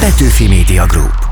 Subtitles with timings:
[0.00, 1.28] Petőfi Media Group.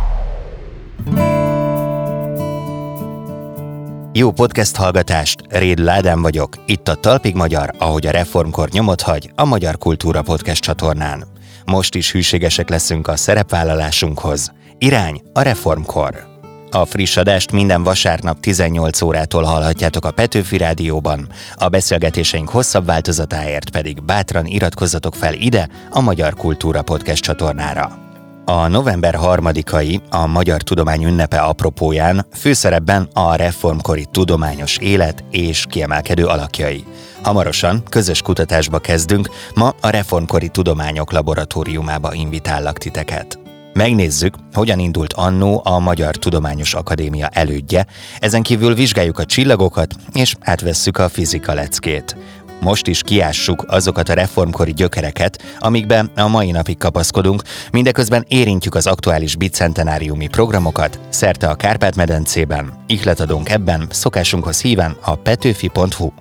[4.12, 9.30] Jó podcast hallgatást, Réd Ládám vagyok, itt a Talpig Magyar, ahogy a reformkor nyomot hagy,
[9.34, 11.24] a Magyar Kultúra Podcast csatornán.
[11.64, 14.52] Most is hűségesek leszünk a szerepvállalásunkhoz.
[14.78, 16.26] Irány a reformkor.
[16.70, 23.70] A friss adást minden vasárnap 18 órától hallhatjátok a Petőfi Rádióban, a beszélgetéseink hosszabb változatáért
[23.70, 28.06] pedig bátran iratkozzatok fel ide a Magyar Kultúra Podcast csatornára.
[28.50, 36.26] A november harmadikai a Magyar Tudomány ünnepe apropóján főszerepben a reformkori tudományos élet és kiemelkedő
[36.26, 36.84] alakjai.
[37.22, 43.38] Hamarosan közös kutatásba kezdünk, ma a Reformkori Tudományok Laboratóriumába invitállak titeket.
[43.72, 47.86] Megnézzük, hogyan indult annó a Magyar Tudományos Akadémia elődje,
[48.18, 52.16] ezen kívül vizsgáljuk a csillagokat, és átvesszük a fizika leckét.
[52.60, 58.86] Most is kiássuk azokat a reformkori gyökereket, amikben a mai napig kapaszkodunk, mindeközben érintjük az
[58.86, 62.72] aktuális bicentenáriumi programokat szerte a Kárpát-medencében.
[62.86, 66.12] Ihlet adunk ebben, szokásunkhoz híven a petőfi.hu.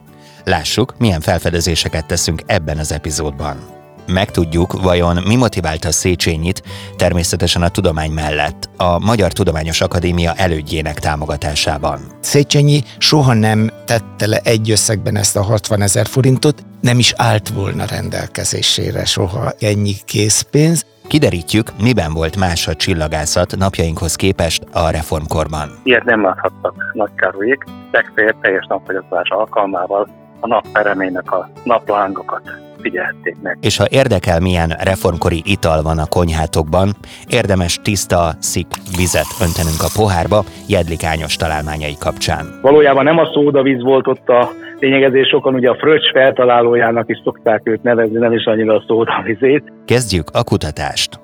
[0.44, 3.77] Lássuk, milyen felfedezéseket teszünk ebben az epizódban.
[4.08, 6.63] Megtudjuk, vajon mi motiválta Széchenyit,
[6.95, 12.00] természetesen a tudomány mellett, a Magyar Tudományos Akadémia elődjének támogatásában.
[12.19, 17.50] Széchenyi soha nem tette le egy összegben ezt a 60 ezer forintot, nem is állt
[17.50, 20.85] volna rendelkezésére soha ennyi készpénz.
[21.08, 25.69] Kiderítjük, miben volt más a csillagászat napjainkhoz képest a reformkorban.
[25.83, 30.08] Ilyet nem láthattak Nagy Károlyék, legfeljebb teljes napfogyasztás alkalmával
[30.39, 33.58] a nappereménynek a naplángokat figyelték meg.
[33.61, 36.89] És ha érdekel, milyen reformkori ital van a konyhátokban,
[37.28, 42.45] érdemes tiszta, szik vizet öntenünk a pohárba jedlikányos találmányai kapcsán.
[42.61, 47.61] Valójában nem a szódavíz volt ott a lényegezés, sokan ugye a fröccs feltalálójának is szokták
[47.64, 49.64] őt nevezni, nem is annyira a szódavizét.
[49.86, 51.19] Kezdjük a kutatást.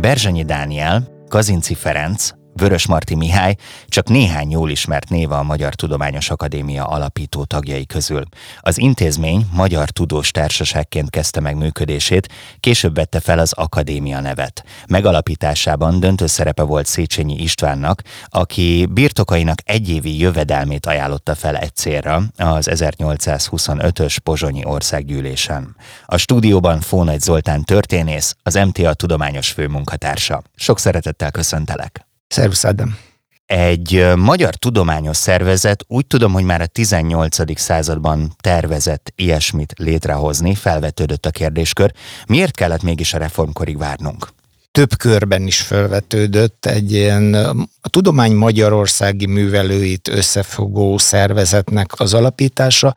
[0.00, 3.56] Berzsenyi Dániel, Kazinci Ferenc, Vörös Marti Mihály
[3.86, 8.22] csak néhány jól ismert néve a Magyar Tudományos Akadémia alapító tagjai közül.
[8.60, 12.28] Az intézmény Magyar Tudós Társaságként kezdte meg működését,
[12.60, 14.64] később vette fel az akadémia nevet.
[14.88, 22.68] Megalapításában döntő szerepe volt Széchenyi Istvánnak, aki birtokainak egyévi jövedelmét ajánlotta fel egy célra az
[22.70, 25.76] 1825-ös Pozsonyi országgyűlésen.
[26.06, 30.42] A stúdióban Fónagy Zoltán történész, az MTA tudományos főmunkatársa.
[30.54, 32.07] Sok szeretettel köszöntelek!
[32.28, 32.98] Szervusz, Ádám!
[33.46, 37.58] Egy magyar tudományos szervezet úgy tudom, hogy már a 18.
[37.60, 41.92] században tervezett ilyesmit létrehozni, felvetődött a kérdéskör.
[42.26, 44.28] Miért kellett mégis a reformkorig várnunk?
[44.70, 47.34] több körben is felvetődött egy ilyen
[47.80, 52.96] a tudomány magyarországi művelőit összefogó szervezetnek az alapítása.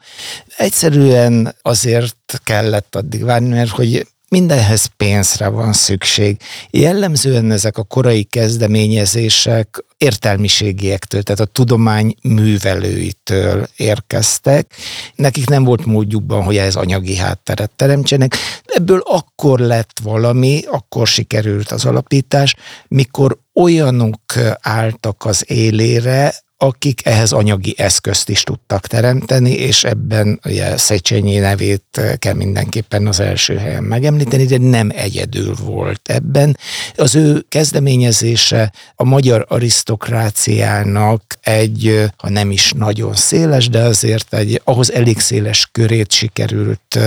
[0.58, 6.38] Egyszerűen azért kellett addig várni, mert hogy mindenhez pénzre van szükség.
[6.69, 14.74] Jellemzően ezek a korai kezdeményezések értelmiségiektől, tehát a tudomány művelőitől érkeztek.
[15.16, 18.36] Nekik nem volt módjukban, hogy ez anyagi hátteret teremtsenek.
[18.66, 22.56] Ebből akkor lett valami, akkor sikerült az alapítás,
[22.88, 24.22] mikor olyanok
[24.62, 32.01] álltak az élére, akik ehhez anyagi eszközt is tudtak teremteni, és ebben ugye Szecsenyi nevét
[32.17, 36.57] kell mindenképpen az első helyen megemlíteni, de nem egyedül volt ebben.
[36.95, 44.61] Az ő kezdeményezése a magyar arisztokráciának egy, ha nem is nagyon széles, de azért egy
[44.63, 47.00] ahhoz elég széles körét sikerült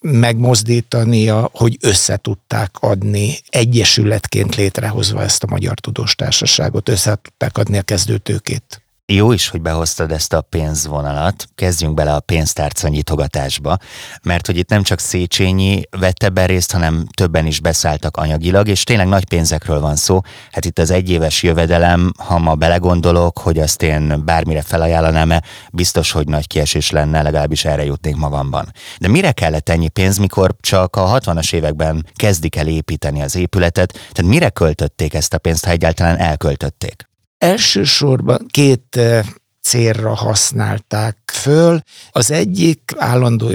[0.00, 7.78] megmozdítania, hogy össze tudták adni egyesületként létrehozva ezt a Magyar Tudós Társaságot, össze tudták adni
[7.78, 8.77] a kezdőtőkét.
[9.12, 11.48] Jó is, hogy behoztad ezt a pénzvonalat.
[11.54, 13.76] Kezdjünk bele a pénztárca nyitogatásba,
[14.22, 18.84] mert hogy itt nem csak Széchenyi vette be részt, hanem többen is beszálltak anyagilag, és
[18.84, 20.20] tényleg nagy pénzekről van szó.
[20.52, 25.40] Hát itt az egyéves jövedelem, ha ma belegondolok, hogy azt én bármire felajánlanám
[25.72, 28.72] biztos, hogy nagy kiesés lenne, legalábbis erre jutnék magamban.
[28.98, 33.92] De mire kellett ennyi pénz, mikor csak a 60-as években kezdik el építeni az épületet,
[33.92, 37.08] tehát mire költötték ezt a pénzt, ha egyáltalán elköltötték?
[37.38, 39.00] Elsősorban két
[39.60, 41.82] célra használták föl.
[42.10, 43.50] Az egyik állandó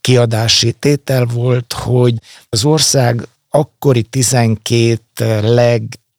[0.00, 2.14] kiadási tétel volt, hogy
[2.48, 5.00] az ország akkori 12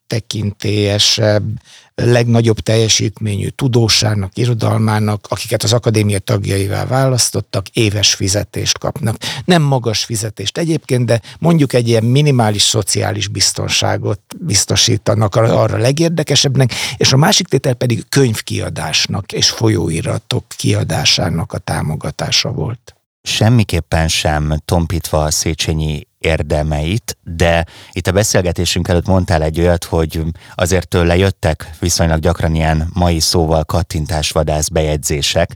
[0.09, 1.61] legtekintélyesebb
[1.95, 9.15] legnagyobb teljesítményű tudósának, irodalmának, akiket az akadémia tagjaival választottak, éves fizetést kapnak.
[9.45, 17.13] Nem magas fizetést egyébként, de mondjuk egy ilyen minimális szociális biztonságot biztosítanak arra legérdekesebbnek, és
[17.13, 22.94] a másik tétel pedig könyvkiadásnak és folyóiratok kiadásának a támogatása volt.
[23.21, 30.24] semmiképpen sem tompítva a Széchenyi érdemeit, de itt a beszélgetésünk előtt mondtál egy olyat, hogy
[30.56, 35.56] azért tőle jöttek viszonylag gyakran ilyen mai szóval kattintásvadász bejegyzések.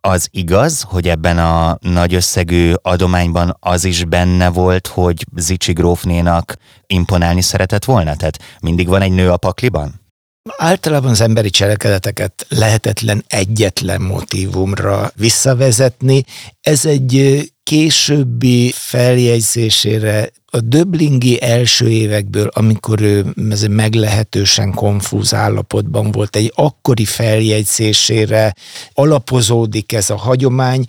[0.00, 6.54] Az igaz, hogy ebben a nagy összegű adományban az is benne volt, hogy Zicsi grófnénak
[6.86, 8.16] imponálni szeretett volna?
[8.16, 10.01] Tehát mindig van egy nő a pakliban?
[10.56, 16.24] Általában az emberi cselekedeteket lehetetlen egyetlen motivumra visszavezetni.
[16.60, 26.36] Ez egy későbbi feljegyzésére a Döblingi első évekből, amikor ő ez meglehetősen konfúz állapotban volt,
[26.36, 28.54] egy akkori feljegyzésére
[28.92, 30.86] alapozódik ez a hagyomány,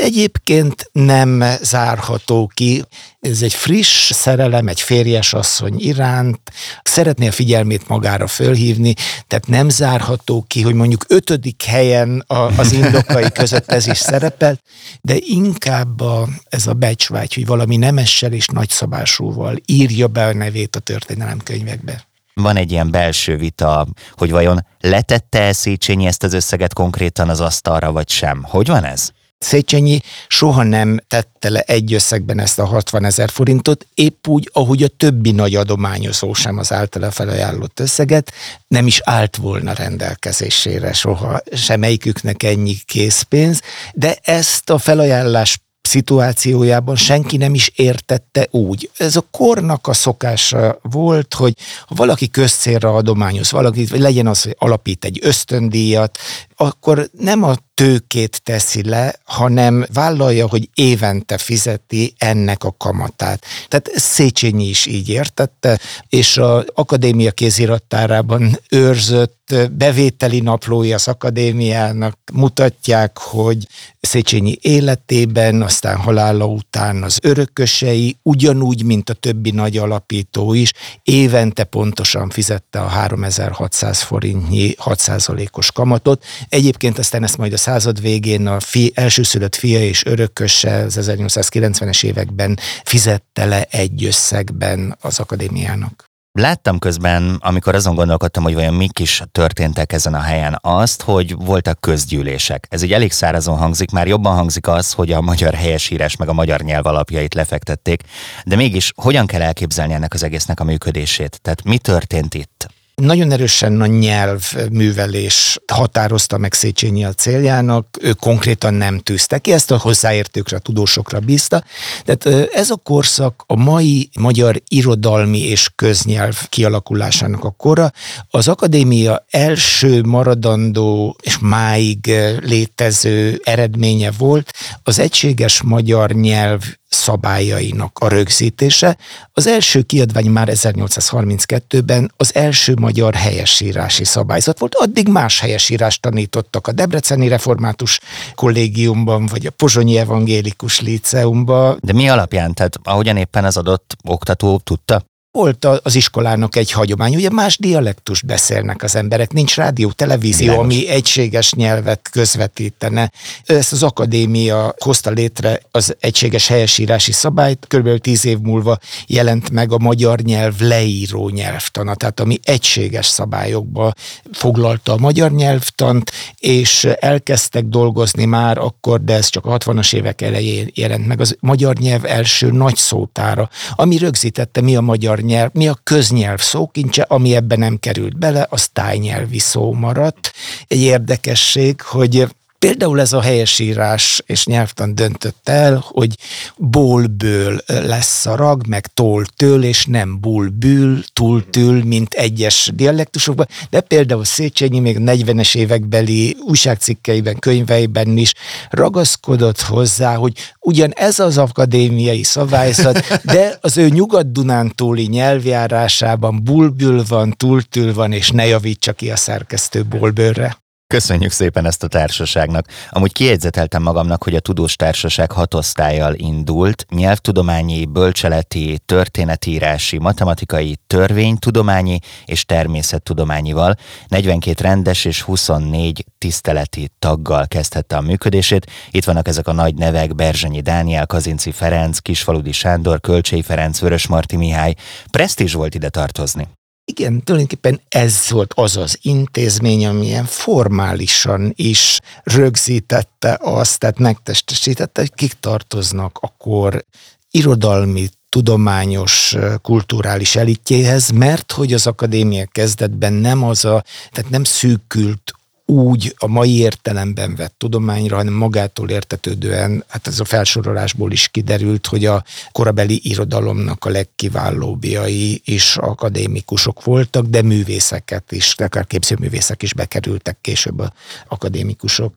[0.00, 2.84] egyébként nem zárható ki.
[3.20, 6.40] Ez egy friss szerelem, egy férjes asszony iránt,
[6.82, 8.94] szeretné a figyelmét magára fölhívni,
[9.26, 12.24] tehát nem zárható ki, hogy mondjuk ötödik helyen
[12.56, 14.60] az indokai között ez is szerepel,
[15.00, 20.76] de inkább a, ez a becsvágy, hogy valami nemessel és nagyszabásúval írja be a nevét
[20.76, 22.04] a történelemkönyvekbe.
[22.34, 27.40] Van egy ilyen belső vita, hogy vajon letette el Széchenyi ezt az összeget konkrétan az
[27.40, 28.42] asztalra, vagy sem.
[28.42, 29.10] Hogy van ez?
[29.44, 34.82] Széchenyi soha nem tette le egy összegben ezt a 60 ezer forintot, épp úgy, ahogy
[34.82, 38.32] a többi nagy adományozó sem az általa felajánlott összeget,
[38.66, 43.60] nem is állt volna rendelkezésére soha semmelyiküknek ennyi készpénz,
[43.92, 45.58] de ezt a felajánlás
[45.88, 48.90] szituációjában senki nem is értette úgy.
[48.96, 51.54] Ez a kornak a szokása volt, hogy
[51.86, 56.18] ha valaki közcélra adományoz valakit, vagy legyen az, hogy alapít egy ösztöndíjat,
[56.56, 63.44] akkor nem a tőkét teszi le, hanem vállalja, hogy évente fizeti ennek a kamatát.
[63.68, 65.78] Tehát Széchenyi is így értette,
[66.08, 73.66] és az akadémia kézirattárában őrzött bevételi naplói az akadémiának mutatják, hogy
[74.00, 80.72] Széchenyi életében, aztán halála után az örökösei, ugyanúgy, mint a többi nagy alapító is,
[81.02, 86.24] évente pontosan fizette a 3600 forintnyi 6%-os kamatot.
[86.48, 92.04] Egyébként aztán ezt majd a század végén a fi, elsőszülött fia és örököse az 1890-es
[92.04, 96.12] években fizette le egy összegben az akadémiának.
[96.38, 101.34] Láttam közben, amikor azon gondolkodtam, hogy vajon mik is történtek ezen a helyen, azt, hogy
[101.34, 102.66] voltak közgyűlések.
[102.70, 106.32] Ez egy elég szárazon hangzik, már jobban hangzik az, hogy a magyar helyesírás meg a
[106.32, 108.02] magyar nyelv alapjait lefektették,
[108.44, 111.38] de mégis hogyan kell elképzelni ennek az egésznek a működését?
[111.42, 112.68] Tehát mi történt itt?
[112.94, 119.70] Nagyon erősen a nyelvművelés határozta meg Széchenyi a céljának, ő konkrétan nem tűzte ki, ezt
[119.70, 121.64] a hozzáértőkre, a tudósokra bízta.
[122.04, 127.92] Tehát ez a korszak a mai magyar irodalmi és köznyelv kialakulásának a kora.
[128.30, 134.50] Az akadémia első maradandó és máig létező eredménye volt
[134.82, 136.62] az egységes magyar nyelv
[136.94, 138.96] szabályainak a rögzítése.
[139.32, 144.74] Az első kiadvány már 1832-ben az első magyar helyesírási szabályzat volt.
[144.74, 148.00] Addig más helyesírást tanítottak a Debreceni Református
[148.34, 151.78] Kollégiumban, vagy a Pozsonyi Evangélikus Líceumban.
[151.80, 152.54] De mi alapján?
[152.54, 155.02] Tehát ahogyan éppen az adott oktató tudta?
[155.34, 160.64] Volt az iskolának egy hagyomány, ugye más dialektus beszélnek az emberek, nincs rádió, televízió, Bilágos.
[160.64, 163.12] ami egységes nyelvet közvetítene.
[163.44, 167.98] Ezt az akadémia hozta létre az egységes helyesírási szabályt, kb.
[167.98, 173.92] tíz év múlva jelent meg a magyar nyelv leíró nyelvtana, tehát ami egységes szabályokba
[174.32, 180.22] foglalta a magyar nyelvtant, és elkezdtek dolgozni már akkor, de ez csak a 60-as évek
[180.22, 185.50] elején jelent meg, az magyar nyelv első nagy szótára, ami rögzítette mi a magyar nyelv,
[185.52, 190.32] mi a köznyelv szókincse, ami ebben nem került bele, az tájnyelvi szó maradt.
[190.68, 192.26] Egy érdekesség, hogy
[192.64, 196.14] Például ez a helyesírás és nyelvtan döntött el, hogy
[196.56, 204.80] bólből lesz szarag, meg tól-től, és nem búl-bül, túl-tül, mint egyes dialektusokban, de például Széchenyi
[204.80, 208.32] még 40-es évekbeli újságcikkeiben, könyveiben is
[208.70, 217.34] ragaszkodott hozzá, hogy ugyan ez az akadémiai szabályzat, de az ő nyugat-dunántúli nyelvjárásában bulbül van,
[217.36, 220.63] túltül van, és ne javítsa ki a szerkesztő bolbőrre.
[220.86, 222.66] Köszönjük szépen ezt a társaságnak.
[222.90, 231.98] Amúgy kiegyzeteltem magamnak, hogy a tudós társaság hat osztályjal indult, nyelvtudományi, bölcseleti, történetírási, matematikai, törvénytudományi
[232.24, 233.74] és természettudományival,
[234.08, 238.70] 42 rendes és 24 tiszteleti taggal kezdhette a működését.
[238.90, 244.06] Itt vannak ezek a nagy nevek, Berzsenyi Dániel, Kazinci Ferenc, Kisfaludi Sándor, Kölcsei Ferenc, Vörös
[244.06, 244.74] Marti Mihály.
[245.10, 246.48] Presztízs volt ide tartozni.
[246.84, 255.14] Igen, tulajdonképpen ez volt az az intézmény, amilyen formálisan is rögzítette azt, tehát megtestesítette, hogy
[255.14, 256.84] kik tartoznak akkor
[257.30, 265.33] irodalmi, tudományos, kulturális elitjéhez, mert hogy az akadémia kezdetben nem az a, tehát nem szűkült
[265.74, 271.86] úgy a mai értelemben vett tudományra, hanem magától értetődően, hát ez a felsorolásból is kiderült,
[271.86, 279.74] hogy a korabeli irodalomnak a legkiválóbbjai is akadémikusok voltak, de művészeket is, akár képzőművészek is
[279.74, 280.92] bekerültek később a
[281.28, 282.14] akadémikusok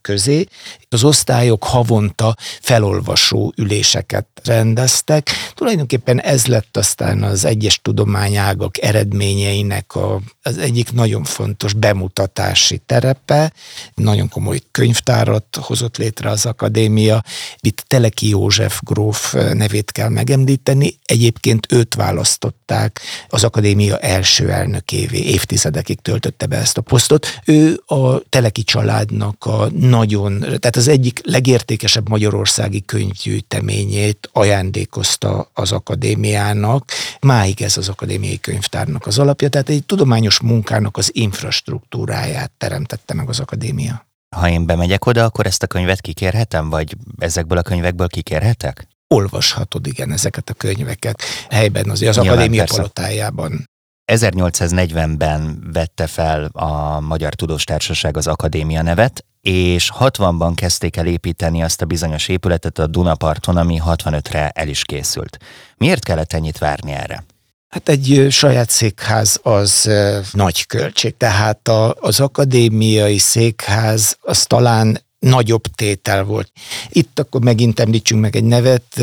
[0.00, 0.46] közé.
[0.88, 5.30] Az osztályok havonta felolvasó üléseket rendeztek.
[5.54, 13.52] Tulajdonképpen ez lett aztán az egyes tudományágak eredményeinek a, az egyik nagyon fontos bemutatási terepe,
[13.94, 17.24] nagyon komoly könyvtárat hozott létre az akadémia.
[17.60, 20.98] Itt Teleki József gróf nevét kell megemlíteni.
[21.04, 27.26] Egyébként őt választották az akadémia első elnökévé, évtizedekig töltötte be ezt a posztot.
[27.44, 36.90] Ő a Teleki családnak a nagyon, tehát az egyik legértékesebb magyarországi könyvgyűjteményét ajándékozta az akadémiának.
[37.20, 43.14] Máig ez az akadémiai könyvtárnak az alapja, tehát egy tudományos munkának az infrastruktúráját terem teremtette
[43.14, 44.06] meg az akadémia.
[44.36, 48.88] Ha én bemegyek oda, akkor ezt a könyvet kikérhetem, vagy ezekből a könyvekből kikérhetek?
[49.14, 52.76] Olvashatod, igen, ezeket a könyveket helyben, az, az Nyilván, akadémia persze.
[52.76, 53.64] palotájában.
[54.12, 61.62] 1840-ben vette fel a Magyar Tudós Társaság az akadémia nevet, és 60-ban kezdték el építeni
[61.62, 65.38] azt a bizonyos épületet a Dunaparton, ami 65-re el is készült.
[65.76, 67.24] Miért kellett ennyit várni erre?
[67.68, 69.90] Hát egy saját székház az
[70.32, 76.50] nagy költség, tehát a, az akadémiai székház az talán nagyobb tétel volt.
[76.88, 79.00] Itt akkor megint említsünk meg egy nevet,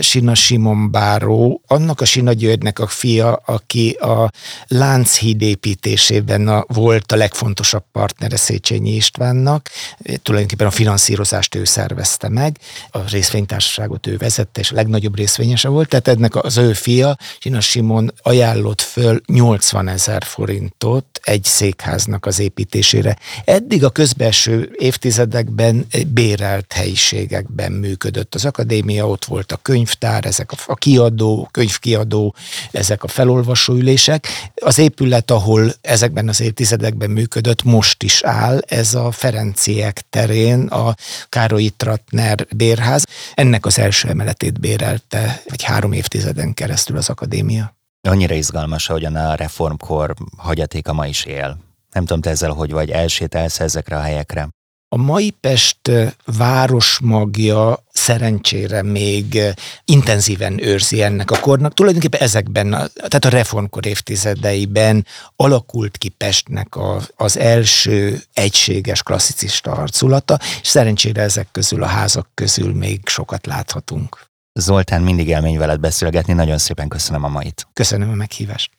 [0.00, 4.30] Sina Simon Báró, annak a Sina Györgynek a fia, aki a
[4.66, 9.70] Lánchíd építésében a, volt a legfontosabb partnere Széchenyi Istvánnak,
[10.22, 12.58] tulajdonképpen a finanszírozást ő szervezte meg,
[12.90, 17.60] a részvénytársaságot ő vezette, és a legnagyobb részvényese volt, tehát ennek az ő fia, Sina
[17.60, 23.16] Simon ajánlott föl 80 ezer forintot egy székháznak az építésére.
[23.44, 30.50] Eddig a közbelső évtizedekben években bérelt helyiségekben működött az akadémia, ott volt a könyvtár, ezek
[30.66, 32.34] a kiadó, könyvkiadó,
[32.72, 34.26] ezek a felolvasóülések.
[34.54, 40.94] Az épület, ahol ezekben az évtizedekben működött, most is áll, ez a Ferenciek terén a
[41.28, 43.04] Károly Tratner bérház.
[43.34, 47.74] Ennek az első emeletét bérelte egy három évtizeden keresztül az akadémia.
[48.08, 51.58] Annyira izgalmas, ahogyan a reformkor hagyatéka ma is él.
[51.92, 54.48] Nem tudom, te ezzel hogy vagy, elsétálsz ezekre a helyekre?
[54.88, 55.90] A mai Pest
[56.24, 59.38] városmagja szerencsére még
[59.84, 61.74] intenzíven őrzi ennek a kornak.
[61.74, 70.38] Tulajdonképpen ezekben, tehát a reformkor évtizedeiben alakult ki Pestnek a, az első egységes klasszicista arculata,
[70.60, 74.26] és szerencsére ezek közül a házak közül még sokat láthatunk.
[74.52, 77.66] Zoltán, mindig élmény veled beszélgetni, nagyon szépen köszönöm a mait.
[77.72, 78.70] Köszönöm a meghívást.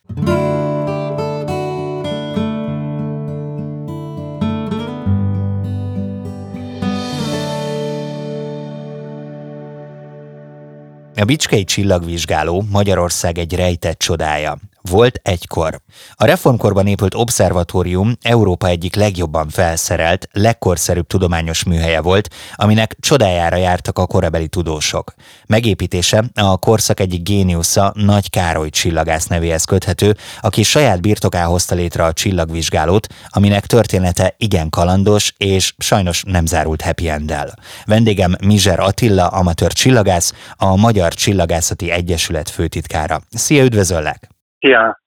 [11.20, 14.58] A Bicskei csillagvizsgáló Magyarország egy rejtett csodája.
[14.90, 15.82] Volt egykor.
[16.14, 24.00] A reformkorban épült obszervatórium Európa egyik legjobban felszerelt, legkorszerűbb tudományos műhelye volt, aminek csodájára jártak
[24.00, 25.14] a korabeli tudósok.
[25.46, 32.04] Megépítése a korszak egyik géniusza Nagy Károly csillagász nevéhez köthető, aki saját birtokához hozta létre
[32.04, 37.54] a csillagvizsgálót, aminek története igen kalandos és sajnos nem zárult happy end-el.
[37.86, 43.22] Vendégem Mizser Attila, amatőr csillagász, a Magyar Csillagászati Egyesület főtitkára.
[43.30, 44.37] Szia, üdvözöllek!
[44.68, 45.00] Szia!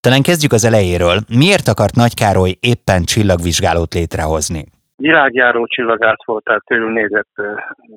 [0.00, 1.16] Talán kezdjük az elejéről.
[1.42, 4.62] Miért akart Nagy Károly éppen csillagvizsgálót létrehozni?
[4.96, 7.34] Világjáró csillagász volt, tehát körülnézett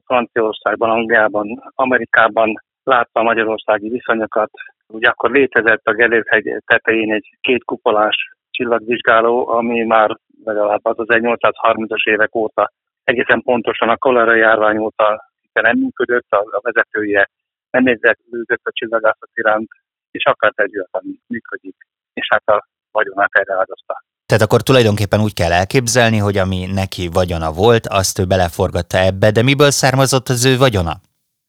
[0.05, 2.49] Franciaországban, Angliában, Amerikában,
[2.83, 4.51] látta a magyarországi viszonyokat.
[4.87, 8.15] Ugye akkor létezett a Gellérhegy tetején egy két kupolás
[8.51, 12.71] csillagvizsgáló, ami már legalább az 1830-as évek óta
[13.03, 17.29] egészen pontosan a kolera járvány óta nem működött, a, a vezetője
[17.71, 18.19] nem érzett
[18.63, 19.69] a csillagászat iránt,
[20.11, 21.75] és akart egy olyat, ami működik,
[22.13, 24.03] és hát a vagyonát erre áldozta.
[24.25, 29.31] Tehát akkor tulajdonképpen úgy kell elképzelni, hogy ami neki vagyona volt, azt ő beleforgatta ebbe,
[29.31, 30.93] de miből származott az ő vagyona?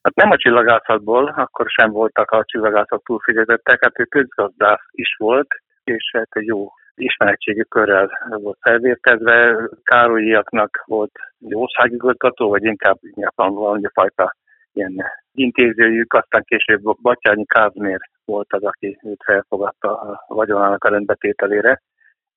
[0.03, 5.49] Hát nem a csillagászatból, akkor sem voltak a csillagászat túlfizetettek, hát ő közgazdász is volt,
[5.85, 9.69] és hát egy jó ismeretségi körrel volt felvértezve.
[9.83, 11.13] Károlyiaknak volt
[11.45, 14.35] egy országigazgató, vagy inkább, inkább valami fajta
[14.73, 21.83] ilyen intézőjük, aztán később Batyányi Kázmér volt az, aki őt felfogadta a vagyonának a rendbetételére,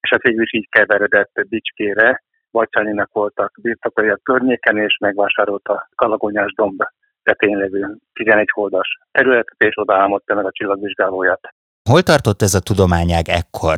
[0.02, 6.54] és hát végül is így keveredett Bicskére, Batyányinak voltak birtokai a környéken, és megvásárolta Kalagonyás
[6.54, 6.84] domb
[7.24, 11.54] tetén lévő 11 holdas területet, és oda álmodta meg a csillagvizsgálóját.
[11.90, 13.78] Hol tartott ez a tudományág ekkor?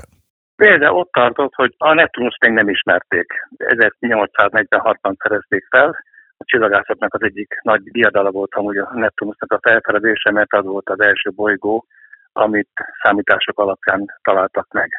[0.56, 3.28] Például ott tartott, hogy a Neptunus még nem ismerték.
[3.58, 6.04] 1846-ban szerezték fel,
[6.38, 10.90] a csillagászatnak az egyik nagy diadala volt amúgy a Neptunusnak a felfedezése, mert az volt
[10.90, 11.86] az első bolygó,
[12.34, 12.70] amit
[13.02, 14.90] számítások alapján találtak meg.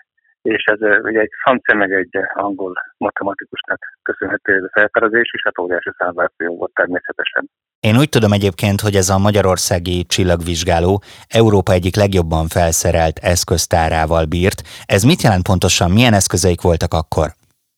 [0.43, 5.59] És ez ugye egy francia meg egy angol matematikusnak köszönhető ez a felfedezés, és hát
[5.59, 7.51] óriási számvárció volt természetesen.
[7.81, 14.61] Én úgy tudom egyébként, hogy ez a magyarországi csillagvizsgáló Európa egyik legjobban felszerelt eszköztárával bírt.
[14.87, 15.91] Ez mit jelent pontosan?
[15.91, 17.29] Milyen eszközeik voltak akkor?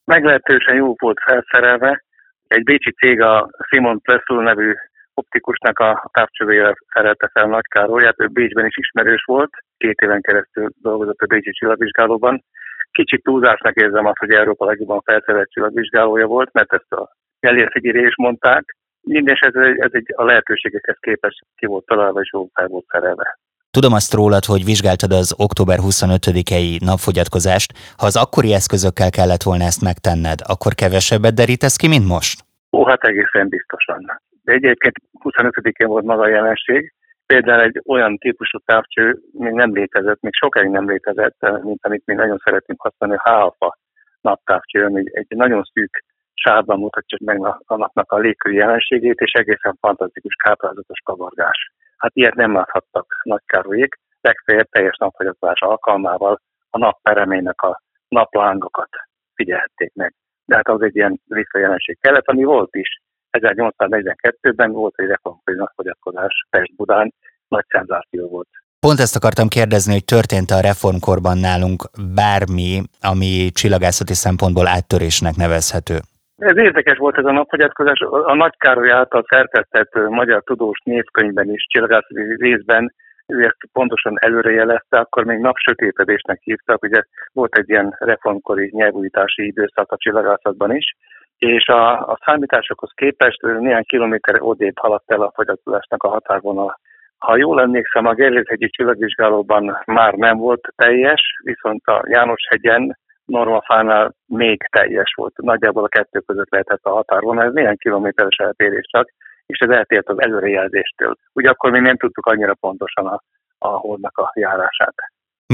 [0.04, 2.02] Meglehetősen jó volt felszerelve.
[2.48, 4.72] Egy bécsi cég a Simon Plessel nevű
[5.14, 10.68] optikusnak a távcsövével szerelte fel Nagy Károlyát, ő Bécsben is ismerős volt, két éven keresztül
[10.82, 12.44] dolgozott a Bécsi csillagvizsgálóban.
[12.90, 18.16] Kicsit túlzásnak érzem azt, hogy Európa legjobban felszerelt csillagvizsgálója volt, mert ezt a Gellérfigyiré is
[18.16, 18.76] mondták,
[19.08, 23.38] Mindés ez, ez egy a lehetőségekhez képest ki volt találva és jó fel volt szerelve.
[23.70, 27.70] Tudom azt rólad, hogy vizsgáltad az október 25-i napfogyatkozást.
[27.96, 32.36] Ha az akkori eszközökkel kellett volna ezt megtenned, akkor kevesebbet derítesz ki, mint most?
[32.76, 34.00] Ó, hát egészen biztosan.
[34.44, 36.92] De egyébként 25-én volt maga a jelenség.
[37.26, 42.14] Például egy olyan típusú távcső még nem létezett, még sokáig nem létezett, mint amit mi
[42.14, 43.78] nagyon szeretnénk használni, a HAFA
[44.20, 49.76] naptávcső, ami egy nagyon szűk sárban mutatja meg a napnak a légköri jelenségét, és egészen
[49.80, 51.72] fantasztikus káprázatos kavargás.
[51.98, 56.40] Hát ilyet nem láthattak Nagykárolyék, legfeljebb teljes napfogyatkozás alkalmával
[56.70, 58.88] a nap peremének a naplángokat
[59.34, 60.14] figyelhették meg.
[60.44, 63.02] De hát az egy ilyen visszajelenség kellett, ami volt is.
[63.38, 67.14] 1842-ben volt egy reformkori napfogyatkozás Pest-Budán,
[67.48, 68.48] nagy szenzáció volt.
[68.80, 71.82] Pont ezt akartam kérdezni, hogy történt a reformkorban nálunk
[72.14, 75.98] bármi, ami csillagászati szempontból áttörésnek nevezhető?
[76.38, 77.98] Ez érdekes volt ez a napfogyatkozás.
[78.00, 82.92] A Nagy Károly által szerkesztett magyar tudós névkönyvben is, csillagászati részben
[83.26, 89.92] ő ezt pontosan előrejelezte, akkor még napsötétedésnek hívtak, ugye volt egy ilyen reformkori nyelvújítási időszak
[89.92, 90.96] a csillagászatban is,
[91.38, 96.78] és a, a számításokhoz képest néhány kilométer odébb haladt el a fogyatkozásnak a határvonal.
[97.18, 102.98] Ha jól emlékszem, a Gerléthegyi csillagvizsgálóban már nem volt teljes, viszont a János hegyen
[103.28, 105.36] normafánál még teljes volt.
[105.36, 109.08] Nagyjából a kettő között lehetett a határvonal, ez néhány kilométeres eltérés csak,
[109.46, 111.14] és ez eltért az előrejelzéstől.
[111.32, 113.20] Ugye akkor még nem tudtuk annyira pontosan a,
[113.58, 114.94] a holdnak a járását.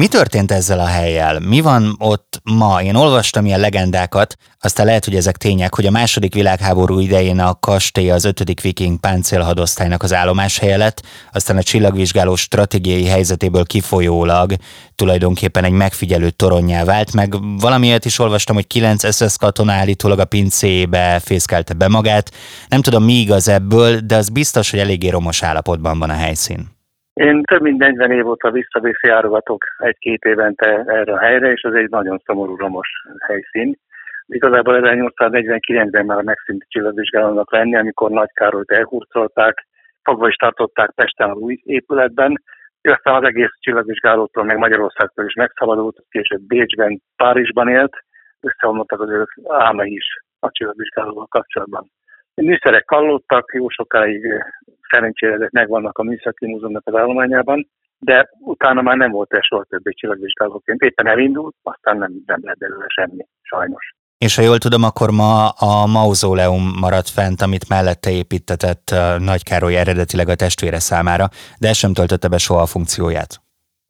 [0.01, 1.41] Mi történt ezzel a helyjel?
[1.41, 2.83] Mi van ott ma?
[2.83, 7.55] Én olvastam ilyen legendákat, aztán lehet, hogy ezek tények, hogy a második világháború idején a
[7.55, 8.61] kastély az 5.
[8.61, 11.03] viking páncélhadosztálynak az állomáshelye lett,
[11.33, 14.55] aztán a csillagvizsgáló stratégiai helyzetéből kifolyólag
[14.95, 20.25] tulajdonképpen egy megfigyelő toronyá vált, meg valamiért is olvastam, hogy 9 SS katona állítólag a
[20.25, 22.31] pincébe fészkelte be magát.
[22.69, 26.74] Nem tudom, mi igaz ebből, de az biztos, hogy eléggé romos állapotban van a helyszín.
[27.15, 31.73] Én több mint 40 év óta vissza-vissza járogatok egy-két évente erre a helyre, és ez
[31.73, 32.89] egy nagyon szomorú romos
[33.27, 33.79] helyszín.
[34.27, 39.67] Igazából 1849-ben már megszűnt csillagvizsgálónak lenni, amikor Nagy Károlyt elhurcolták,
[40.03, 42.43] fogva is tartották Pesten az új épületben,
[42.83, 47.97] ő aztán az egész csillagvizsgálótól, meg Magyarországtól is megszabadult, később Bécsben, Párizsban élt,
[48.41, 50.07] összeomlottak az ő álmai is
[50.39, 51.91] a csillagvizsgálóval kapcsolatban.
[52.35, 54.45] Műszerek kallódtak, jó sokáig
[54.91, 57.69] szerencsére ezek megvannak a Műszaki Múzeumnak az állományában,
[57.99, 60.81] de utána már nem volt ez soha többé csillagvizsgálóként.
[60.81, 63.95] Éppen elindult, aztán nem, nem lett belőle semmi, sajnos.
[64.19, 68.87] És ha jól tudom, akkor ma a mauzóleum maradt fent, amit mellette építetett
[69.19, 71.27] Nagy Károly eredetileg a testvére számára,
[71.61, 73.33] de ez sem töltötte be soha a funkcióját.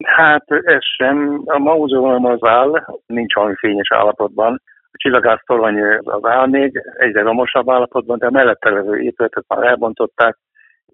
[0.05, 1.41] Hát ez sem.
[1.45, 2.71] A mauzóleum az áll,
[3.05, 4.61] nincs valami fényes állapotban.
[4.91, 9.63] A csillagász torony az áll még, egyre romosabb állapotban, de a mellette levő épületet már
[9.67, 10.37] elbontották,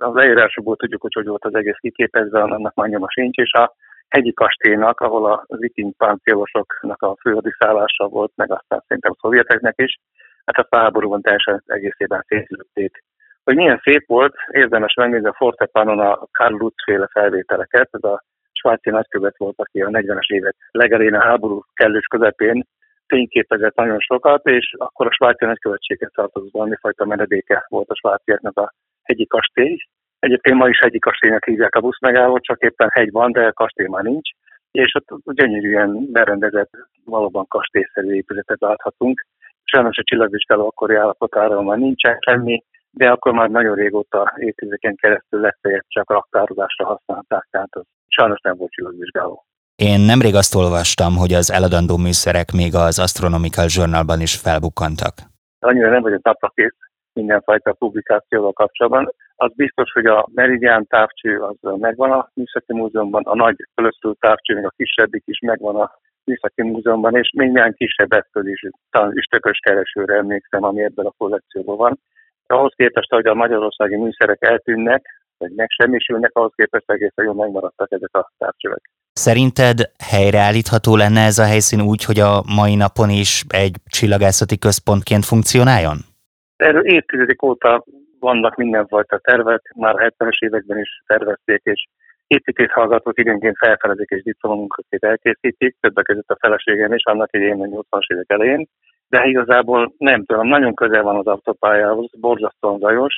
[0.01, 3.73] az leírásokból tudjuk, hogy hogy volt az egész kiképezve, annak már nyoma sincs, és a
[4.09, 9.99] hegyi kastélynak, ahol a viking páncélosoknak a főhadiszállása volt, meg aztán szerintem a szovjeteknek is,
[10.45, 13.03] hát a háborúban teljesen egészében szétlőtték.
[13.43, 18.23] Hogy milyen szép volt, érdemes megnézni a Fortepanon a Karl Lutz féle felvételeket, ez a
[18.51, 22.67] svájci nagykövet volt, aki a 40-es évek legelén a háború kellős közepén
[23.07, 28.57] fényképezett nagyon sokat, és akkor a svájci nagykövetséget tartozott valami fajta menedéke volt a svájciaknak
[28.57, 29.77] a hegyi kastély.
[30.19, 34.03] Egyébként ma is hegyi kastélynak hívják a buszmegállót, csak éppen hegy van, de kastély már
[34.03, 34.29] nincs.
[34.71, 36.69] És ott gyönyörűen berendezett,
[37.05, 39.25] valóban kastélyszerű épületet láthatunk.
[39.63, 45.39] Sajnos a csillagvizsgáló akkori állapotára már nincsen semmi, de akkor már nagyon régóta évtizedeken keresztül
[45.39, 49.45] legfeljebb csak raktározásra használták, tehát az sajnos nem volt csillagvizsgáló.
[49.75, 55.13] Én nemrég azt olvastam, hogy az eladandó műszerek még az Astronomical Journalban is felbukkantak.
[55.59, 56.77] Annyira nem vagyok naprakész
[57.13, 59.13] mindenfajta publikációval kapcsolatban.
[59.35, 64.55] Az biztos, hogy a Meridian távcső az megvan a Műszaki Múzeumban, a nagy fölössző távcső,
[64.55, 65.91] még a kisebbik is megvan a
[66.23, 71.77] Műszaki Múzeumban, és minden kisebb eszköz is, talán üstökös keresőre emlékszem, ami ebben a kollekcióban
[71.77, 71.99] van.
[72.47, 75.05] Ahhoz képest, hogy a magyarországi műszerek eltűnnek,
[75.37, 78.81] vagy megsemmisülnek, ahhoz képest egészen jól megmaradtak ezek a távcsövek.
[79.13, 85.25] Szerinted helyreállítható lenne ez a helyszín úgy, hogy a mai napon is egy csillagászati központként
[85.25, 86.10] funkcionáljon?
[86.61, 87.83] Erről évtizedek óta
[88.19, 91.87] vannak mindenfajta tervek, már a 70-es években is tervezték, és
[92.27, 97.65] építész hallgatók időnként felfedezik és diplomunkat elkészítik, többek között a feleségem is, annak idején a
[97.65, 98.67] 80-as évek elején,
[99.09, 103.15] de igazából nem tudom, nagyon közel van az autópályához, borzasztóan zajos,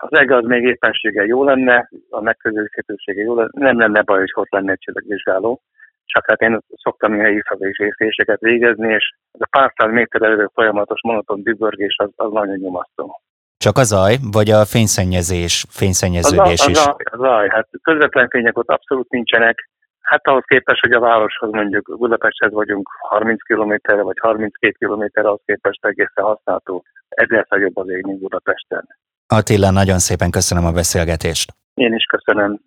[0.00, 4.32] az ege az még éppenséggel jó lenne, a megközelíthetősége jó lenne, nem lenne baj, hogy
[4.34, 5.60] ott lenne egy csillagvizsgáló.
[6.04, 11.00] Csak hát én szoktam ilyen éjfagéséseket végezni, és ez a pár száz méter előre folyamatos
[11.02, 13.20] monoton dübörgés az, az nagyon nyomasztó.
[13.56, 16.84] Csak a zaj, vagy a fényszennyezés, fényszennyeződés a, is?
[16.84, 19.68] A, a zaj, hát közvetlen fények ott abszolút nincsenek.
[20.00, 25.40] Hát ahhoz képest, hogy a városhoz mondjuk Budapesthez vagyunk 30 km vagy 32 km, ahhoz
[25.44, 26.84] képest egészen használható.
[27.08, 28.88] Ezerszer jobb az ég, mint Budapesten.
[29.26, 31.52] Attila, nagyon szépen köszönöm a beszélgetést.
[31.74, 32.60] Én is köszönöm.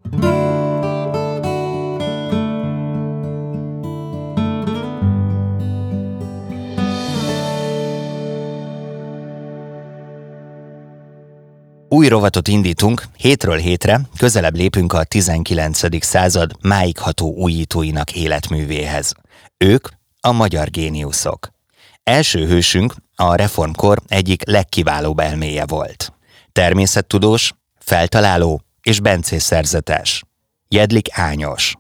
[12.08, 16.06] Új rovatot indítunk, hétről hétre közelebb lépünk a 19.
[16.06, 19.14] század máig ható újítóinak életművéhez.
[19.58, 19.88] Ők
[20.20, 21.50] a magyar géniuszok.
[22.04, 26.14] Első hősünk a reformkor egyik legkiválóbb elméje volt.
[26.52, 30.24] Természettudós, feltaláló és bencés szerzetes.
[30.68, 31.76] Jedlik Ányos.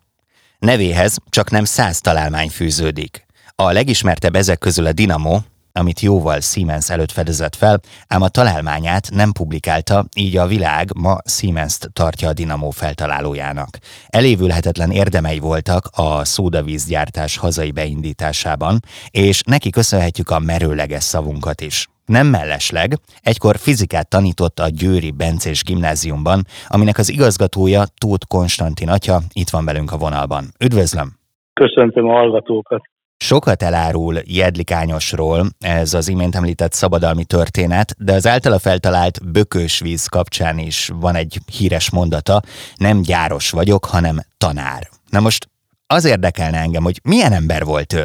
[0.60, 3.26] Nevéhez csak nem száz találmány fűződik.
[3.56, 5.40] A legismertebb ezek közül a Dinamo,
[5.78, 11.18] amit jóval Siemens előtt fedezett fel, ám a találmányát nem publikálta, így a világ ma
[11.26, 13.78] Siemens-t tartja a Dinamo feltalálójának.
[14.08, 21.88] Elévülhetetlen érdemei voltak a szódavízgyártás hazai beindításában, és neki köszönhetjük a merőleges szavunkat is.
[22.06, 29.20] Nem mellesleg, egykor fizikát tanított a Győri Bencés gimnáziumban, aminek az igazgatója Tóth Konstantin atya
[29.34, 30.44] itt van velünk a vonalban.
[30.60, 31.10] Üdvözlöm!
[31.54, 32.82] Köszöntöm a hallgatókat!
[33.20, 40.58] Sokat elárul Jedlikányosról ez az imént említett szabadalmi történet, de az általa feltalált bökősvíz kapcsán
[40.58, 42.38] is van egy híres mondata,
[42.88, 44.82] nem gyáros vagyok, hanem tanár.
[45.16, 45.46] Na most
[45.88, 48.04] az érdekelne engem, hogy milyen ember volt ő?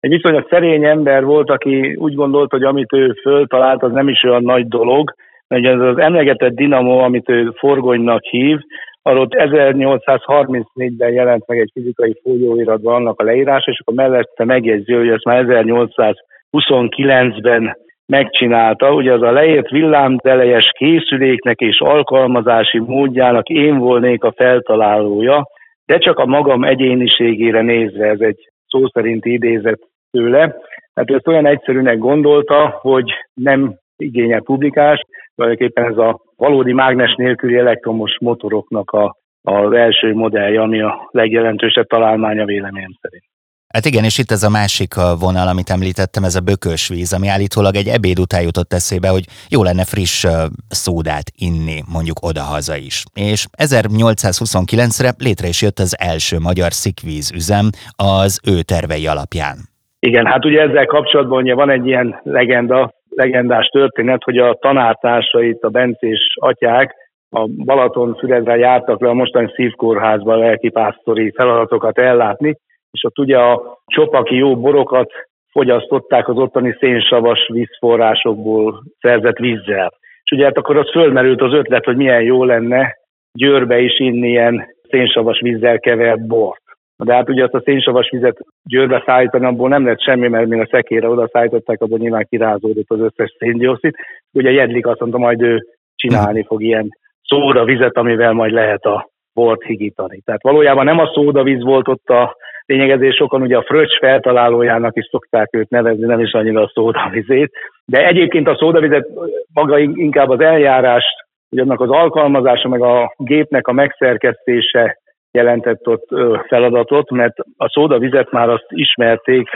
[0.00, 4.22] Egy viszonylag szerény ember volt, aki úgy gondolt, hogy amit ő föltalált, az nem is
[4.22, 5.14] olyan nagy dolog,
[5.48, 8.58] mert ez az emlegetett dinamo, amit ő forgonynak hív,
[9.02, 15.08] arról 1834-ben jelent meg egy fizikai folyóiratban annak a leírása, és akkor mellette megjegyzi, hogy
[15.08, 18.94] ezt már 1829-ben megcsinálta.
[18.94, 25.46] Ugye az a leírt villámdelejes készüléknek és alkalmazási módjának én volnék a feltalálója,
[25.86, 30.56] de csak a magam egyéniségére nézve, ez egy szó szerinti idézet tőle.
[30.94, 35.06] Tehát ezt olyan egyszerűnek gondolta, hogy nem igényel publikást,
[35.42, 41.86] tulajdonképpen ez a valódi mágnes nélküli elektromos motoroknak a, az első modellje, ami a legjelentősebb
[41.86, 43.24] találmánya véleményem szerint.
[43.68, 47.28] Hát igen, és itt ez a másik vonal, amit említettem, ez a bökös víz, ami
[47.28, 50.26] állítólag egy ebéd után jutott eszébe, hogy jó lenne friss
[50.68, 53.04] szódát inni, mondjuk odahaza is.
[53.14, 59.56] És 1829-re létre is jött az első magyar szikvíz üzem az ő tervei alapján.
[59.98, 65.62] Igen, hát ugye ezzel kapcsolatban ugye van egy ilyen legenda, legendás történet, hogy a tanártársait,
[65.62, 66.94] a bencés atyák
[67.30, 72.56] a Balaton Füredre jártak le a mostani szívkórházba lelkipásztori feladatokat ellátni,
[72.90, 75.10] és ott ugye a csopaki jó borokat
[75.50, 79.92] fogyasztották az ottani szénsavas vízforrásokból szerzett vízzel.
[80.22, 82.96] És ugye hát akkor az fölmerült az ötlet, hogy milyen jó lenne
[83.32, 86.61] Győrbe is inni ilyen szénsavas vízzel kevert bort.
[87.04, 90.60] De hát ugye azt a szénsavas vizet Győrbe szállítani, abból nem lett semmi, mert még
[90.60, 93.94] a szekére oda szállították, abból nyilván kirázódott az összes széndiokszid.
[94.32, 96.88] Ugye Jedlik azt mondta, majd ő csinálni fog ilyen
[97.22, 100.20] szóra vizet, amivel majd lehet a bort higítani.
[100.24, 102.36] Tehát valójában nem a szódavíz volt ott a
[102.66, 107.52] lényegezés, sokan ugye a fröccs feltalálójának is szokták őt nevezni, nem is annyira a szódavizét.
[107.84, 109.08] De egyébként a szódavizet
[109.52, 115.01] maga inkább az eljárást, hogy annak az alkalmazása, meg a gépnek a megszerkesztése
[115.32, 116.08] jelentett ott
[116.46, 119.48] feladatot, mert a szódavizet már azt ismerték,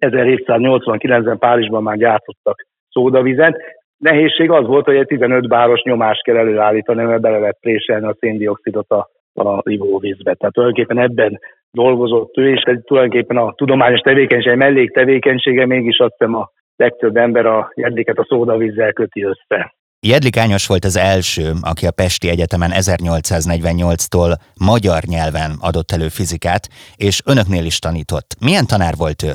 [0.00, 3.60] 1789-ben Párizsban már gyártottak szódavizet,
[3.98, 8.16] nehézség az volt, hogy egy 15 báros nyomást kell előállítani, mert bele lehet préselni a
[8.18, 10.34] széndiokszidot a, a ivóvízbe.
[10.34, 16.14] Tehát tulajdonképpen ebben dolgozott ő, és egy, tulajdonképpen a tudományos tevékenység, mellék tevékenysége mégis azt
[16.18, 19.74] hiszem a legtöbb ember a jedliket a szódavízzel köti össze.
[20.08, 24.30] Jedlik Ányos volt az első, aki a Pesti Egyetemen 1848-tól
[24.70, 26.64] magyar nyelven adott elő fizikát,
[26.96, 28.28] és önöknél is tanított.
[28.46, 29.32] Milyen tanár volt ő?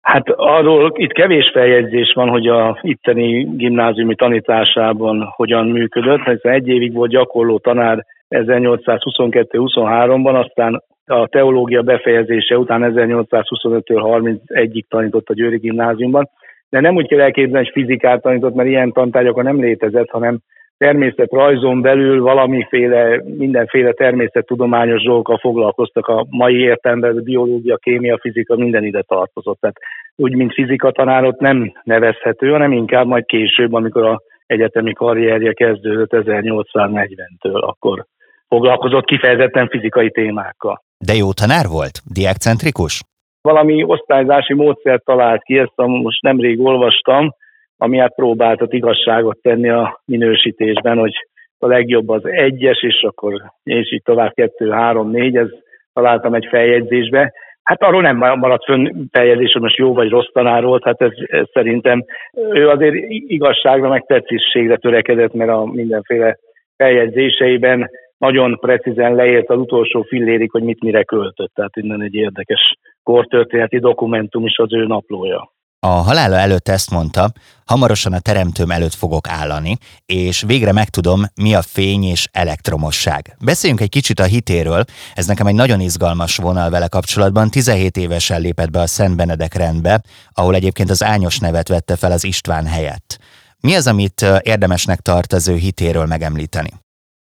[0.00, 6.26] Hát arról itt kevés feljegyzés van, hogy a itteni gimnáziumi tanításában hogyan működött.
[6.26, 15.28] Ez egy évig volt gyakorló tanár 1822-23-ban, aztán a teológia befejezése után 1825-től 31-ig tanított
[15.28, 16.30] a Győri gimnáziumban.
[16.72, 20.38] De nem úgy kell elképzelni, hogy fizikát tanított, mert ilyen tantárgyakon nem létezett, hanem
[20.76, 26.06] természetrajzon belül valamiféle, mindenféle természettudományos dolgokkal foglalkoztak.
[26.06, 29.60] A mai értelemben a biológia, kémia, fizika minden ide tartozott.
[29.60, 29.76] Tehát
[30.16, 36.10] úgy, mint fizika tanárot nem nevezhető, hanem inkább majd később, amikor a egyetemi karrierje kezdődött
[36.12, 38.04] 1840-től, akkor
[38.48, 40.82] foglalkozott kifejezetten fizikai témákkal.
[40.98, 42.00] De jó tanár volt?
[42.12, 43.02] Diákcentrikus?
[43.42, 47.34] Valami osztályzási módszert talált ki, ezt most nemrég olvastam,
[47.76, 51.12] ami hát próbáltat igazságot tenni a minősítésben, hogy
[51.58, 55.48] a legjobb az egyes, és akkor és így tovább kettő, három, négy, ez
[55.92, 57.32] találtam egy feljegyzésbe.
[57.62, 61.12] Hát arról nem maradt fönn feljegyzés, hogy most jó vagy rossz tanár volt, hát ez,
[61.26, 62.04] ez szerintem
[62.52, 66.38] ő azért igazságra, meg tetszésségre törekedett, mert a mindenféle
[66.76, 67.90] feljegyzéseiben
[68.26, 71.52] nagyon precízen leért az utolsó fillérig, hogy mit mire költött.
[71.54, 72.60] Tehát innen egy érdekes
[73.02, 75.52] kortörténeti dokumentum is az ő naplója.
[75.86, 77.32] A halála előtt ezt mondta,
[77.66, 83.36] hamarosan a teremtőm előtt fogok állani, és végre megtudom, mi a fény és elektromosság.
[83.44, 84.82] Beszéljünk egy kicsit a hitéről,
[85.14, 87.50] ez nekem egy nagyon izgalmas vonal vele kapcsolatban.
[87.50, 90.00] 17 évesen lépett be a Szent Benedek rendbe,
[90.32, 93.18] ahol egyébként az ányos nevet vette fel az István helyett.
[93.60, 96.81] Mi az, amit érdemesnek tart az ő hitéről megemlíteni?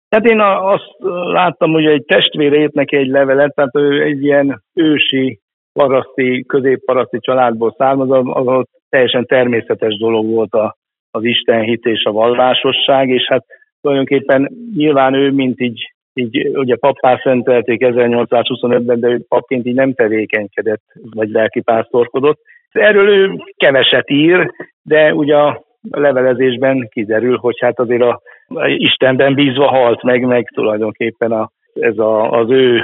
[0.10, 0.96] Hát én azt
[1.32, 5.39] láttam, hogy egy testvére írt neki egy levelet, tehát ő egy ilyen ősi
[5.74, 10.76] paraszti, középparaszti családból származom, ahol teljesen természetes dolog volt a,
[11.12, 13.46] az Isten hit és a vallásosság, és hát
[13.82, 19.93] tulajdonképpen nyilván ő, mint így, így ugye pappá szentelték 1825-ben, de ő papként így nem
[19.93, 20.84] tevékenykedett,
[21.15, 22.39] vagy lelkipásztorkodott.
[22.72, 28.22] Erről ő keveset ír, de ugye a levelezésben kiderül, hogy hát azért a
[28.77, 32.81] Istenben bízva halt meg, meg tulajdonképpen a, ez a, az ő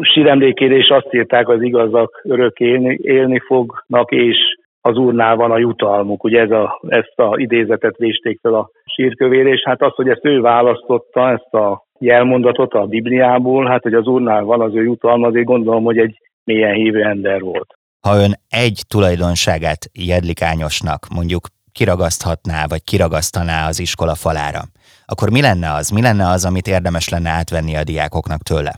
[0.00, 4.36] síremlékére is azt írták, az igazak örök élni, élni fognak, és
[4.80, 6.24] az úrnál van a jutalmuk.
[6.24, 10.24] Ugye ez a, ezt a idézetet vésték fel a sírkövére, és hát az, hogy ezt
[10.24, 15.26] ő választotta, ezt a jelmondatot a Bibliából, hát hogy az úrnál van az ő jutalma,
[15.26, 17.74] azért gondolom, hogy egy mélyen hívő ember volt.
[18.00, 24.62] Ha ön egy tulajdonságát jedlikányosnak mondjuk kiragaszthatná, vagy kiragasztaná az iskola falára,
[25.06, 25.90] akkor mi lenne az?
[25.90, 28.72] Mi lenne az, amit érdemes lenne átvenni a diákoknak tőle?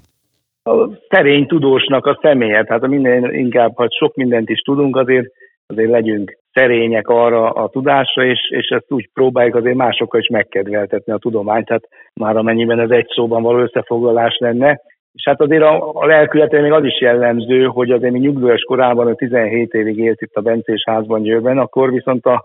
[0.67, 2.65] a szerény tudósnak a személye.
[2.65, 5.33] Tehát minden, inkább, ha sok mindent is tudunk, azért,
[5.67, 11.12] azért legyünk szerények arra a tudásra, és, és ezt úgy próbáljuk azért másokkal is megkedveltetni
[11.12, 14.81] a tudományt, tehát már amennyiben ez egy szóban való összefoglalás lenne.
[15.12, 19.07] És hát azért a, a lelkülete még az is jellemző, hogy azért mi nyugdíjas korában,
[19.07, 22.45] a 17 évig élt itt a Bencés házban Győrben, akkor viszont a,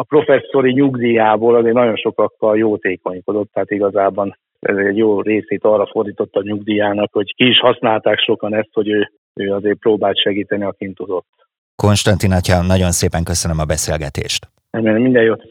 [0.00, 6.40] a professzori nyugdíjából azért nagyon sokakkal jótékonykodott, tehát igazában ez egy jó részét arra fordította
[6.40, 10.94] a nyugdíjának, hogy ki is használták sokan ezt, hogy ő, ő azért próbált segíteni, akin
[10.94, 11.26] tudott.
[11.76, 14.48] Konstantin atya, nagyon szépen köszönöm a beszélgetést.
[14.70, 15.42] Minden jót.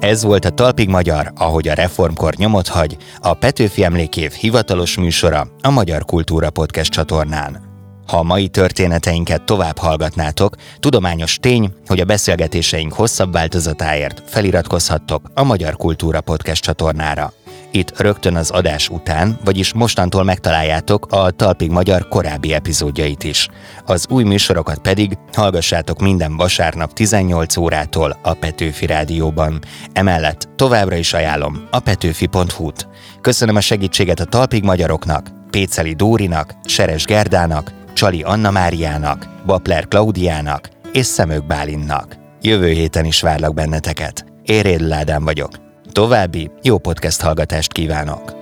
[0.00, 5.40] Ez volt a Talpig Magyar, ahogy a reformkor nyomot hagy, a Petőfi Emlékév hivatalos műsora
[5.62, 7.65] a Magyar Kultúra Podcast csatornán.
[8.06, 15.42] Ha a mai történeteinket tovább hallgatnátok, tudományos tény, hogy a beszélgetéseink hosszabb változatáért feliratkozhattok a
[15.42, 17.32] Magyar Kultúra Podcast csatornára.
[17.70, 23.48] Itt rögtön az adás után, vagyis mostantól megtaláljátok a Talpig Magyar korábbi epizódjait is.
[23.84, 29.58] Az új műsorokat pedig hallgassátok minden vasárnap 18 órától a Petőfi Rádióban.
[29.92, 32.88] Emellett továbbra is ajánlom a petőfi.hu-t.
[33.20, 40.68] Köszönöm a segítséget a Talpig Magyaroknak, Péceli Dórinak, Seres Gerdának, Csali Anna Máriának, Bapler Klaudiának
[40.92, 42.16] és Szemők Bálinnak.
[42.40, 44.24] Jövő héten is várlak benneteket.
[44.42, 45.50] Éréd Ládám vagyok.
[45.92, 48.34] További jó podcast hallgatást kívánok!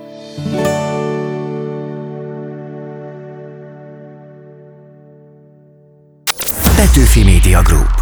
[6.75, 7.94] Petőfi Media Group